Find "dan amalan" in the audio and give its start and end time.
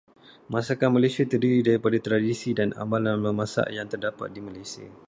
2.59-3.17